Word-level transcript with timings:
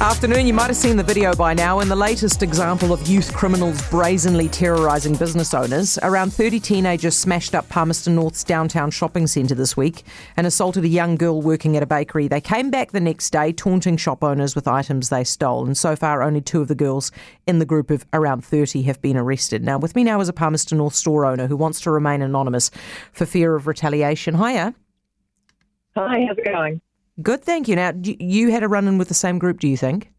Afternoon, 0.00 0.46
you 0.46 0.54
might 0.54 0.68
have 0.68 0.76
seen 0.76 0.96
the 0.96 1.02
video 1.02 1.34
by 1.34 1.52
now. 1.52 1.80
In 1.80 1.90
the 1.90 1.94
latest 1.94 2.42
example 2.42 2.90
of 2.90 3.06
youth 3.06 3.34
criminals 3.34 3.86
brazenly 3.90 4.48
terrorising 4.48 5.14
business 5.14 5.52
owners, 5.52 5.98
around 5.98 6.32
30 6.32 6.58
teenagers 6.58 7.14
smashed 7.14 7.54
up 7.54 7.68
Palmerston 7.68 8.14
North's 8.14 8.42
downtown 8.42 8.90
shopping 8.90 9.26
centre 9.26 9.54
this 9.54 9.76
week 9.76 10.04
and 10.38 10.46
assaulted 10.46 10.84
a 10.84 10.88
young 10.88 11.16
girl 11.16 11.42
working 11.42 11.76
at 11.76 11.82
a 11.82 11.86
bakery. 11.86 12.28
They 12.28 12.40
came 12.40 12.70
back 12.70 12.92
the 12.92 13.00
next 13.00 13.28
day 13.28 13.52
taunting 13.52 13.98
shop 13.98 14.24
owners 14.24 14.54
with 14.54 14.66
items 14.66 15.10
they 15.10 15.22
stole, 15.22 15.66
and 15.66 15.76
so 15.76 15.94
far 15.94 16.22
only 16.22 16.40
two 16.40 16.62
of 16.62 16.68
the 16.68 16.74
girls 16.74 17.12
in 17.46 17.58
the 17.58 17.66
group 17.66 17.90
of 17.90 18.06
around 18.14 18.42
30 18.42 18.80
have 18.84 19.02
been 19.02 19.18
arrested. 19.18 19.62
Now, 19.62 19.76
with 19.76 19.94
me 19.94 20.02
now 20.02 20.18
is 20.22 20.30
a 20.30 20.32
Palmerston 20.32 20.78
North 20.78 20.94
store 20.94 21.26
owner 21.26 21.46
who 21.46 21.58
wants 21.58 21.78
to 21.82 21.90
remain 21.90 22.22
anonymous 22.22 22.70
for 23.12 23.26
fear 23.26 23.54
of 23.54 23.66
retaliation. 23.66 24.36
Hiya. 24.36 24.74
Hi, 25.94 26.24
how's 26.26 26.38
it 26.38 26.46
going? 26.46 26.80
Good, 27.22 27.42
thank 27.42 27.68
you. 27.68 27.76
Now, 27.76 27.92
you 28.02 28.50
had 28.50 28.62
a 28.62 28.68
run 28.68 28.88
in 28.88 28.98
with 28.98 29.08
the 29.08 29.14
same 29.14 29.38
group, 29.38 29.60
do 29.60 29.68
you 29.68 29.76
think? 29.76 30.10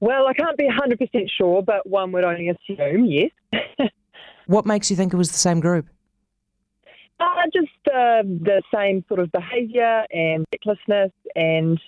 Well, 0.00 0.26
I 0.26 0.32
can't 0.32 0.56
be 0.56 0.68
100% 0.68 1.28
sure, 1.36 1.62
but 1.62 1.88
one 1.88 2.12
would 2.12 2.24
only 2.24 2.48
assume, 2.48 3.06
yes. 3.06 3.30
what 4.46 4.64
makes 4.64 4.90
you 4.90 4.96
think 4.96 5.12
it 5.12 5.16
was 5.16 5.30
the 5.30 5.38
same 5.38 5.60
group? 5.60 5.88
Uh, 7.20 7.24
just 7.52 7.68
uh, 7.88 8.22
the 8.22 8.62
same 8.72 9.04
sort 9.08 9.18
of 9.18 9.32
behaviour 9.32 10.04
and 10.12 10.46
recklessness, 10.52 11.10
and 11.34 11.80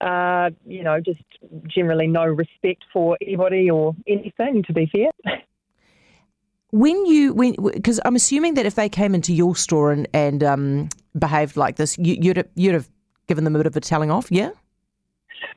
uh, 0.00 0.48
you 0.66 0.82
know, 0.82 0.98
just 0.98 1.20
generally 1.66 2.06
no 2.06 2.24
respect 2.24 2.84
for 2.90 3.18
anybody 3.20 3.68
or 3.68 3.94
anything. 4.06 4.62
To 4.66 4.72
be 4.72 4.86
fair. 4.90 5.10
When 6.70 7.06
you 7.06 7.32
when 7.32 7.54
because 7.72 7.98
I'm 8.04 8.14
assuming 8.14 8.52
that 8.54 8.66
if 8.66 8.74
they 8.74 8.90
came 8.90 9.14
into 9.14 9.32
your 9.32 9.56
store 9.56 9.90
and 9.90 10.06
and 10.12 10.44
um, 10.44 10.88
behaved 11.18 11.56
like 11.56 11.76
this, 11.76 11.96
you, 11.96 12.18
you'd 12.20 12.46
you'd 12.56 12.74
have 12.74 12.90
given 13.28 13.44
them 13.44 13.54
a 13.54 13.58
bit 13.58 13.66
of 13.66 13.76
a 13.76 13.80
telling 13.80 14.10
off, 14.10 14.26
yeah? 14.30 14.50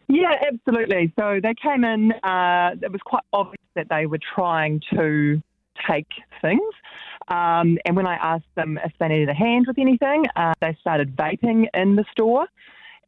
Yeah, 0.08 0.36
absolutely. 0.52 1.12
So 1.18 1.40
they 1.42 1.56
came 1.56 1.84
in, 1.84 2.12
uh, 2.24 2.76
it 2.82 2.92
was 2.92 3.02
quite 3.04 3.24
obvious 3.34 3.58
that 3.76 3.88
they 3.90 4.06
were 4.06 4.20
trying 4.36 4.82
to 4.94 5.42
take 5.90 6.08
things. 6.42 6.62
Um, 7.30 7.78
and 7.86 7.96
when 7.96 8.06
I 8.06 8.16
asked 8.16 8.54
them 8.56 8.78
if 8.84 8.92
they 9.00 9.08
needed 9.08 9.30
a 9.30 9.34
hand 9.34 9.66
with 9.68 9.80
anything, 9.80 10.26
uh, 10.36 10.54
they 10.60 10.78
started 10.82 11.16
vaping 11.16 11.68
in 11.74 11.96
the 11.96 12.06
store. 12.12 12.46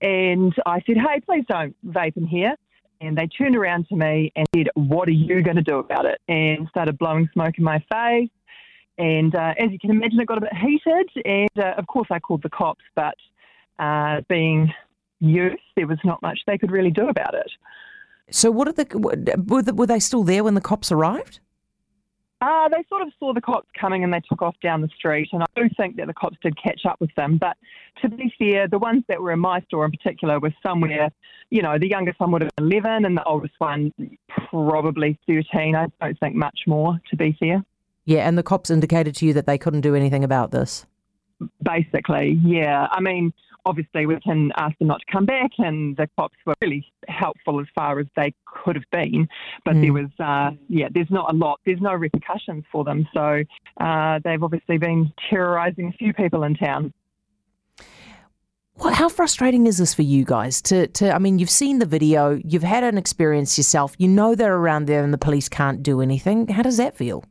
And 0.01 0.53
I 0.65 0.81
said, 0.85 0.97
hey, 0.97 1.19
please 1.21 1.45
don't 1.47 1.75
vape 1.85 2.17
in 2.17 2.25
here. 2.25 2.55
And 3.01 3.17
they 3.17 3.27
turned 3.27 3.55
around 3.57 3.87
to 3.89 3.95
me 3.95 4.31
and 4.35 4.47
said, 4.55 4.67
what 4.75 5.09
are 5.09 5.11
you 5.11 5.41
going 5.41 5.57
to 5.57 5.61
do 5.61 5.79
about 5.79 6.05
it? 6.05 6.21
And 6.29 6.67
started 6.69 6.97
blowing 6.97 7.29
smoke 7.33 7.57
in 7.57 7.63
my 7.63 7.79
face. 7.91 8.29
And 8.97 9.35
uh, 9.35 9.53
as 9.57 9.71
you 9.71 9.79
can 9.79 9.89
imagine, 9.89 10.19
it 10.21 10.27
got 10.27 10.37
a 10.37 10.41
bit 10.41 10.55
heated. 10.55 11.09
And 11.25 11.49
uh, 11.57 11.73
of 11.77 11.87
course, 11.87 12.07
I 12.11 12.19
called 12.19 12.43
the 12.43 12.49
cops, 12.49 12.83
but 12.95 13.15
uh, 13.79 14.21
being 14.29 14.73
youth, 15.19 15.59
there 15.75 15.87
was 15.87 15.99
not 16.03 16.21
much 16.21 16.39
they 16.45 16.57
could 16.57 16.71
really 16.71 16.91
do 16.91 17.07
about 17.07 17.33
it. 17.33 17.51
So, 18.31 18.51
what 18.51 18.65
did 18.65 18.89
the 18.89 18.97
were, 18.97 19.15
the, 19.61 19.73
were 19.73 19.85
they 19.85 19.99
still 19.99 20.23
there 20.23 20.43
when 20.43 20.53
the 20.53 20.61
cops 20.61 20.91
arrived? 20.91 21.39
Uh, 22.43 22.67
they 22.67 22.83
sort 22.89 23.01
of 23.01 23.07
saw 23.19 23.33
the 23.33 23.39
cops 23.39 23.69
coming 23.79 24.03
and 24.03 24.13
they 24.13 24.19
took 24.27 24.41
off 24.41 24.55
down 24.61 24.81
the 24.81 24.89
street. 24.89 25.29
And 25.31 25.43
I 25.43 25.45
do 25.55 25.69
think 25.77 25.95
that 25.95 26.07
the 26.07 26.13
cops 26.13 26.35
did 26.43 26.61
catch 26.61 26.81
up 26.85 26.99
with 26.99 27.13
them. 27.15 27.37
But 27.37 27.55
to 28.01 28.09
be 28.09 28.33
fair, 28.37 28.67
the 28.67 28.79
ones 28.79 29.03
that 29.07 29.21
were 29.21 29.31
in 29.31 29.39
my 29.39 29.61
store 29.61 29.85
in 29.85 29.91
particular 29.91 30.41
were 30.41 30.53
somewhere, 30.61 31.09
you 31.51 31.61
know, 31.61 31.77
the 31.79 31.87
youngest 31.87 32.19
one 32.19 32.31
would 32.31 32.41
have 32.41 32.51
been 32.57 32.65
11 32.65 33.05
and 33.05 33.15
the 33.15 33.23
oldest 33.23 33.53
one 33.59 33.93
probably 34.49 35.17
13. 35.25 35.73
I 35.73 35.87
don't 36.01 36.19
think 36.19 36.35
much 36.35 36.61
more, 36.67 36.99
to 37.11 37.15
be 37.15 37.33
fair. 37.39 37.63
Yeah, 38.03 38.27
and 38.27 38.37
the 38.37 38.43
cops 38.43 38.69
indicated 38.69 39.15
to 39.15 39.25
you 39.25 39.33
that 39.33 39.47
they 39.47 39.57
couldn't 39.57 39.81
do 39.81 39.95
anything 39.95 40.25
about 40.25 40.51
this? 40.51 40.85
Basically, 41.63 42.39
yeah. 42.43 42.87
I 42.91 42.99
mean, 42.99 43.33
obviously 43.65 44.05
we 44.05 44.19
can 44.19 44.51
ask 44.55 44.77
them 44.79 44.87
not 44.87 44.99
to 44.99 45.11
come 45.11 45.25
back, 45.25 45.51
and 45.57 45.95
the 45.97 46.07
cops 46.17 46.35
were 46.45 46.55
really 46.61 46.85
helpful 47.07 47.59
as 47.59 47.67
far 47.75 47.99
as 47.99 48.07
they 48.15 48.33
could 48.45 48.75
have 48.75 48.89
been. 48.91 49.27
But 49.65 49.75
mm. 49.75 49.81
there 49.81 49.93
was, 49.93 50.09
uh, 50.19 50.55
yeah, 50.69 50.87
there's 50.91 51.09
not 51.09 51.33
a 51.33 51.35
lot. 51.35 51.59
There's 51.65 51.81
no 51.81 51.93
repercussions 51.93 52.63
for 52.71 52.83
them, 52.83 53.07
so 53.13 53.43
uh, 53.79 54.19
they've 54.23 54.43
obviously 54.43 54.77
been 54.77 55.11
terrorising 55.29 55.87
a 55.87 55.93
few 55.93 56.13
people 56.13 56.43
in 56.43 56.55
town. 56.55 56.93
What, 58.75 58.95
how 58.95 59.07
frustrating 59.07 59.67
is 59.67 59.77
this 59.77 59.93
for 59.93 60.01
you 60.01 60.25
guys? 60.25 60.59
To, 60.63 60.87
to, 60.87 61.13
I 61.13 61.19
mean, 61.19 61.37
you've 61.37 61.49
seen 61.49 61.77
the 61.77 61.85
video, 61.85 62.41
you've 62.43 62.63
had 62.63 62.83
an 62.83 62.97
experience 62.97 63.55
yourself, 63.55 63.93
you 63.99 64.07
know 64.07 64.33
they're 64.33 64.55
around 64.55 64.85
there, 64.85 65.03
and 65.03 65.13
the 65.13 65.19
police 65.19 65.47
can't 65.47 65.83
do 65.83 66.01
anything. 66.01 66.47
How 66.47 66.63
does 66.63 66.77
that 66.77 66.97
feel? 66.97 67.23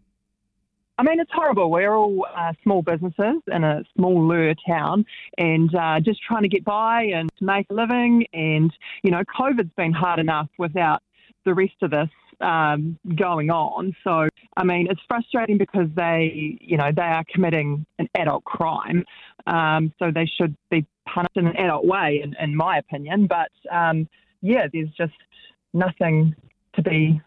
I 1.02 1.04
mean, 1.04 1.18
it's 1.18 1.32
horrible. 1.34 1.68
We're 1.68 1.96
all 1.96 2.24
uh, 2.32 2.52
small 2.62 2.80
businesses 2.80 3.42
in 3.52 3.64
a 3.64 3.82
small 3.96 4.24
lure 4.24 4.54
town 4.64 5.04
and 5.36 5.74
uh, 5.74 5.98
just 5.98 6.22
trying 6.22 6.42
to 6.42 6.48
get 6.48 6.64
by 6.64 7.02
and 7.12 7.28
make 7.40 7.66
a 7.70 7.74
living. 7.74 8.24
And, 8.32 8.72
you 9.02 9.10
know, 9.10 9.24
COVID's 9.24 9.74
been 9.76 9.92
hard 9.92 10.20
enough 10.20 10.48
without 10.58 11.02
the 11.44 11.54
rest 11.54 11.74
of 11.82 11.90
this 11.90 12.08
um, 12.40 12.96
going 13.16 13.50
on. 13.50 13.96
So, 14.04 14.28
I 14.56 14.62
mean, 14.62 14.86
it's 14.88 15.00
frustrating 15.08 15.58
because 15.58 15.88
they, 15.96 16.56
you 16.60 16.76
know, 16.76 16.92
they 16.94 17.02
are 17.02 17.24
committing 17.34 17.84
an 17.98 18.08
adult 18.16 18.44
crime. 18.44 19.04
Um, 19.48 19.92
so 19.98 20.12
they 20.14 20.30
should 20.38 20.56
be 20.70 20.86
punished 21.12 21.36
in 21.36 21.48
an 21.48 21.56
adult 21.56 21.84
way, 21.84 22.20
in, 22.22 22.36
in 22.38 22.54
my 22.54 22.78
opinion. 22.78 23.26
But, 23.26 23.50
um, 23.72 24.08
yeah, 24.40 24.68
there's 24.72 24.92
just 24.96 25.14
nothing 25.74 26.36
to 26.74 26.82
be 26.82 27.20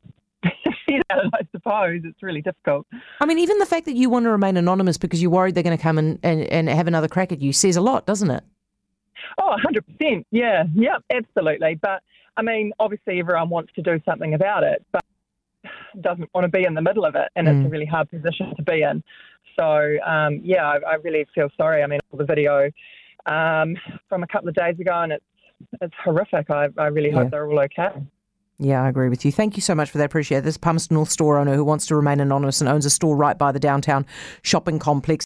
I 1.09 1.39
suppose. 1.51 2.01
It's 2.03 2.21
really 2.21 2.41
difficult. 2.41 2.85
I 3.19 3.25
mean, 3.25 3.39
even 3.39 3.57
the 3.59 3.65
fact 3.65 3.85
that 3.85 3.95
you 3.95 4.09
want 4.09 4.25
to 4.25 4.29
remain 4.29 4.57
anonymous 4.57 4.97
because 4.97 5.21
you're 5.21 5.31
worried 5.31 5.55
they're 5.55 5.63
going 5.63 5.77
to 5.77 5.81
come 5.81 5.97
and, 5.97 6.19
and, 6.23 6.41
and 6.43 6.69
have 6.69 6.87
another 6.87 7.07
crack 7.07 7.31
at 7.31 7.41
you 7.41 7.53
says 7.53 7.75
a 7.75 7.81
lot, 7.81 8.05
doesn't 8.05 8.29
it? 8.31 8.43
Oh, 9.39 9.55
100%. 9.65 10.25
Yeah, 10.31 10.63
yeah, 10.73 10.97
absolutely. 11.11 11.79
But 11.81 12.01
I 12.37 12.41
mean, 12.41 12.71
obviously, 12.79 13.19
everyone 13.19 13.49
wants 13.49 13.73
to 13.73 13.81
do 13.81 13.99
something 14.05 14.33
about 14.33 14.63
it, 14.63 14.85
but 14.91 15.03
doesn't 16.01 16.29
want 16.33 16.43
to 16.45 16.49
be 16.49 16.65
in 16.65 16.73
the 16.73 16.81
middle 16.81 17.05
of 17.05 17.15
it. 17.15 17.29
And 17.35 17.47
mm. 17.47 17.57
it's 17.57 17.65
a 17.65 17.69
really 17.69 17.85
hard 17.85 18.09
position 18.09 18.53
to 18.55 18.63
be 18.63 18.81
in. 18.81 19.03
So, 19.57 19.97
um, 20.05 20.41
yeah, 20.43 20.65
I, 20.65 20.79
I, 20.91 20.95
really 20.95 21.25
feel 21.33 21.49
sorry. 21.55 21.81
I 21.81 21.87
mean, 21.87 21.99
the 22.13 22.25
video 22.25 22.69
um, 23.25 23.77
from 24.09 24.23
a 24.23 24.27
couple 24.27 24.49
of 24.49 24.55
days 24.55 24.77
ago, 24.79 24.91
and 25.01 25.13
it's 25.13 25.25
it's 25.81 25.93
horrific. 26.03 26.49
I, 26.49 26.67
I 26.77 26.87
really 26.87 27.09
yeah. 27.09 27.23
hope 27.23 27.31
they're 27.31 27.49
all 27.49 27.59
okay. 27.59 27.89
Yeah, 28.57 28.83
I 28.83 28.89
agree 28.89 29.09
with 29.09 29.25
you. 29.25 29.31
Thank 29.31 29.57
you 29.57 29.61
so 29.61 29.75
much 29.75 29.89
for 29.89 29.97
that. 29.97 30.05
Appreciate 30.05 30.39
it. 30.39 30.43
This 30.45 30.53
is 30.53 30.57
Palmerston 30.57 30.95
North 30.95 31.09
store 31.09 31.37
owner 31.37 31.55
who 31.55 31.63
wants 31.65 31.87
to 31.87 31.95
remain 31.95 32.21
anonymous 32.21 32.61
and 32.61 32.69
owns 32.69 32.85
a 32.85 32.89
store 32.89 33.15
right 33.15 33.37
by 33.37 33.51
the 33.51 33.59
downtown 33.59 34.05
shopping 34.43 34.79
complex. 34.79 35.25